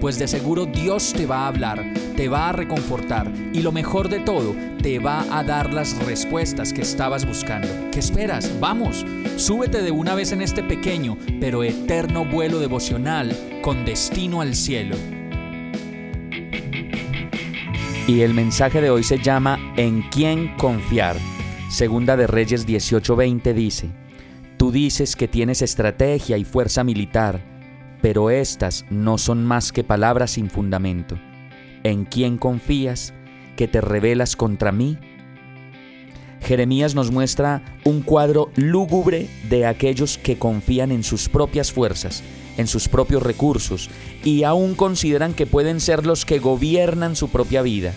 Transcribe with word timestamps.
pues 0.00 0.18
de 0.18 0.28
seguro 0.28 0.66
Dios 0.66 1.12
te 1.12 1.26
va 1.26 1.44
a 1.44 1.48
hablar, 1.48 1.84
te 2.16 2.28
va 2.28 2.48
a 2.48 2.52
reconfortar 2.52 3.30
y 3.52 3.62
lo 3.62 3.72
mejor 3.72 4.08
de 4.08 4.20
todo, 4.20 4.54
te 4.82 4.98
va 4.98 5.24
a 5.36 5.42
dar 5.42 5.72
las 5.72 5.96
respuestas 6.04 6.72
que 6.72 6.82
estabas 6.82 7.26
buscando. 7.26 7.68
¿Qué 7.92 8.00
esperas? 8.00 8.52
Vamos, 8.60 9.04
súbete 9.36 9.82
de 9.82 9.90
una 9.90 10.14
vez 10.14 10.32
en 10.32 10.42
este 10.42 10.62
pequeño 10.62 11.16
pero 11.40 11.62
eterno 11.62 12.24
vuelo 12.24 12.58
devocional 12.58 13.36
con 13.62 13.84
destino 13.84 14.40
al 14.40 14.54
cielo. 14.54 14.96
Y 18.06 18.20
el 18.20 18.34
mensaje 18.34 18.80
de 18.80 18.90
hoy 18.90 19.02
se 19.02 19.18
llama 19.18 19.58
¿En 19.76 20.02
quién 20.10 20.56
confiar? 20.56 21.16
Segunda 21.68 22.16
de 22.16 22.28
Reyes 22.28 22.66
18:20 22.66 23.52
dice, 23.52 23.90
Tú 24.56 24.70
dices 24.70 25.16
que 25.16 25.26
tienes 25.26 25.60
estrategia 25.60 26.38
y 26.38 26.44
fuerza 26.44 26.84
militar, 26.84 27.55
pero 28.00 28.30
estas 28.30 28.84
no 28.90 29.18
son 29.18 29.44
más 29.44 29.72
que 29.72 29.84
palabras 29.84 30.32
sin 30.32 30.50
fundamento. 30.50 31.18
¿En 31.82 32.04
quién 32.04 32.36
confías 32.38 33.14
que 33.56 33.68
te 33.68 33.80
rebelas 33.80 34.36
contra 34.36 34.72
mí? 34.72 34.98
Jeremías 36.40 36.94
nos 36.94 37.10
muestra 37.10 37.62
un 37.84 38.02
cuadro 38.02 38.50
lúgubre 38.54 39.28
de 39.48 39.66
aquellos 39.66 40.18
que 40.18 40.38
confían 40.38 40.92
en 40.92 41.02
sus 41.02 41.28
propias 41.28 41.72
fuerzas, 41.72 42.22
en 42.56 42.66
sus 42.66 42.88
propios 42.88 43.22
recursos, 43.22 43.90
y 44.22 44.44
aún 44.44 44.74
consideran 44.74 45.34
que 45.34 45.46
pueden 45.46 45.80
ser 45.80 46.06
los 46.06 46.24
que 46.24 46.38
gobiernan 46.38 47.16
su 47.16 47.28
propia 47.28 47.62
vida. 47.62 47.92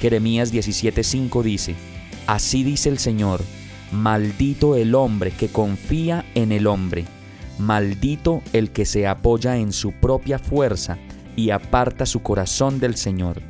Jeremías 0.00 0.52
17:5 0.52 1.42
dice, 1.42 1.74
Así 2.26 2.62
dice 2.62 2.88
el 2.88 2.98
Señor, 2.98 3.42
maldito 3.92 4.76
el 4.76 4.94
hombre 4.94 5.32
que 5.32 5.48
confía 5.48 6.24
en 6.34 6.52
el 6.52 6.66
hombre 6.66 7.04
Maldito 7.60 8.42
el 8.52 8.70
que 8.70 8.84
se 8.84 9.06
apoya 9.06 9.56
en 9.56 9.72
su 9.72 9.92
propia 9.92 10.38
fuerza 10.38 10.98
y 11.36 11.50
aparta 11.50 12.06
su 12.06 12.22
corazón 12.22 12.80
del 12.80 12.96
Señor. 12.96 13.42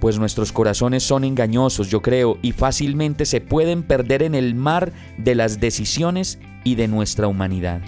Pues 0.00 0.18
nuestros 0.18 0.52
corazones 0.52 1.02
son 1.02 1.24
engañosos, 1.24 1.88
yo 1.88 2.02
creo, 2.02 2.38
y 2.42 2.52
fácilmente 2.52 3.24
se 3.24 3.40
pueden 3.40 3.82
perder 3.82 4.22
en 4.22 4.34
el 4.34 4.54
mar 4.54 4.92
de 5.16 5.34
las 5.34 5.60
decisiones 5.60 6.38
y 6.62 6.74
de 6.74 6.88
nuestra 6.88 7.26
humanidad. 7.26 7.80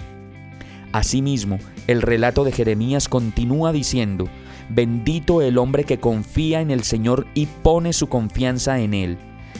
Asimismo, 0.91 1.59
el 1.85 2.01
relato 2.01 2.43
de 2.43 2.51
Jeremías 2.51 3.07
continúa 3.07 3.71
diciendo, 3.71 4.27
Bendito 4.69 5.41
el 5.41 5.57
hombre 5.57 5.83
que 5.83 5.99
confía 5.99 6.59
en 6.59 6.71
el 6.71 6.83
Señor 6.83 7.27
y 7.33 7.45
pone 7.45 7.93
su 7.93 8.07
confianza 8.07 8.79
en 8.79 8.93
Él. 8.93 9.17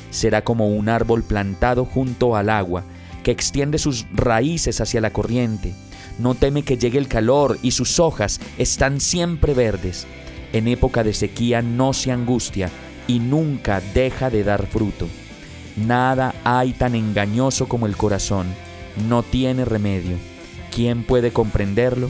Será 0.10 0.44
como 0.44 0.68
un 0.68 0.90
árbol 0.90 1.24
plantado 1.24 1.86
junto 1.86 2.36
al 2.36 2.50
agua, 2.50 2.84
que 3.28 3.32
extiende 3.32 3.78
sus 3.78 4.06
raíces 4.14 4.80
hacia 4.80 5.02
la 5.02 5.12
corriente. 5.12 5.74
No 6.18 6.34
teme 6.34 6.64
que 6.64 6.78
llegue 6.78 6.98
el 6.98 7.10
calor 7.10 7.60
y 7.62 7.72
sus 7.72 8.00
hojas 8.00 8.40
están 8.58 9.02
siempre 9.02 9.54
verdes. 9.54 10.08
En 10.54 10.70
época 10.70 11.04
de 11.04 11.14
sequía 11.14 11.62
no 11.62 11.92
se 11.92 12.14
angustia 12.14 12.70
y 13.06 13.20
nunca 13.20 13.82
deja 13.94 14.30
de 14.30 14.46
dar 14.46 14.66
fruto. 14.68 15.10
Nada 15.76 16.36
hay 16.46 16.72
tan 16.72 16.96
engañoso 16.96 17.68
como 17.68 17.86
el 17.86 17.98
corazón. 17.98 18.48
No 19.10 19.24
tiene 19.24 19.66
remedio. 19.66 20.16
¿Quién 20.74 21.04
puede 21.04 21.32
comprenderlo? 21.32 22.10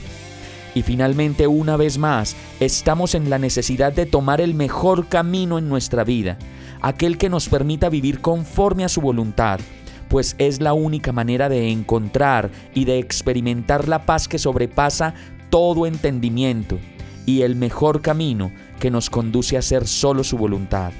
Y 0.75 0.83
finalmente, 0.83 1.47
una 1.47 1.77
vez 1.77 1.97
más, 1.97 2.35
estamos 2.59 3.15
en 3.15 3.31
la 3.31 3.39
necesidad 3.39 3.91
de 3.91 4.05
tomar 4.05 4.39
el 4.39 4.53
mejor 4.53 5.07
camino 5.07 5.57
en 5.57 5.67
nuestra 5.67 6.03
vida, 6.03 6.37
aquel 6.79 7.17
que 7.17 7.29
nos 7.29 7.49
permita 7.49 7.89
vivir 7.89 8.21
conforme 8.21 8.85
a 8.85 8.89
su 8.89 9.01
voluntad, 9.01 9.59
pues 10.07 10.35
es 10.37 10.61
la 10.61 10.73
única 10.73 11.11
manera 11.11 11.49
de 11.49 11.71
encontrar 11.71 12.51
y 12.73 12.85
de 12.85 12.99
experimentar 12.99 13.87
la 13.87 14.05
paz 14.05 14.27
que 14.27 14.39
sobrepasa 14.39 15.13
todo 15.49 15.85
entendimiento 15.85 16.77
y 17.25 17.41
el 17.41 17.55
mejor 17.55 18.01
camino 18.01 18.51
que 18.79 18.91
nos 18.91 19.09
conduce 19.09 19.55
a 19.55 19.59
hacer 19.59 19.87
solo 19.87 20.23
su 20.23 20.37
voluntad. 20.37 20.91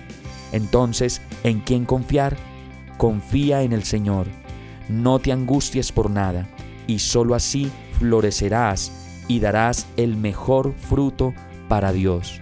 Entonces, 0.51 1.21
¿en 1.43 1.59
quién 1.59 1.85
confiar? 1.85 2.37
Confía 2.97 3.63
en 3.63 3.73
el 3.73 3.83
Señor. 3.83 4.27
No 4.89 5.19
te 5.19 5.31
angusties 5.31 5.91
por 5.91 6.09
nada, 6.09 6.47
y 6.87 6.99
solo 6.99 7.35
así 7.35 7.69
florecerás 7.99 8.91
y 9.27 9.39
darás 9.39 9.87
el 9.97 10.15
mejor 10.15 10.73
fruto 10.73 11.33
para 11.67 11.91
Dios. 11.91 12.41